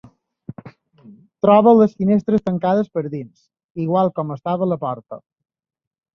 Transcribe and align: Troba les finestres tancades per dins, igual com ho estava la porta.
Troba 1.45 1.73
les 1.81 1.93
finestres 1.99 2.45
tancades 2.49 2.89
per 2.97 3.05
dins, 3.09 3.45
igual 3.85 4.11
com 4.19 4.33
ho 4.35 4.39
estava 4.41 4.71
la 4.73 4.81
porta. 4.89 5.23